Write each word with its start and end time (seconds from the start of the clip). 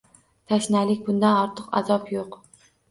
Tashnalik! 0.53 1.05
Bundan 1.11 1.39
ortiq 1.43 1.71
azob 1.83 2.13
yo‘q 2.17 2.45